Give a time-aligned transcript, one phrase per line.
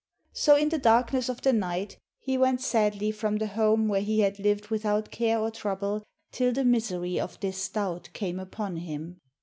[0.33, 4.21] So in the darkness of the night he went sadly from the home where he
[4.21, 8.77] had lived without care or trouble till the mis ery of this doubt came upon
[8.77, 9.19] him.